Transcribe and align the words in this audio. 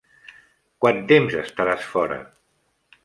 Quant 0.85 1.03
temps 1.13 1.37
estaràs 1.43 1.85
fora? 1.93 2.21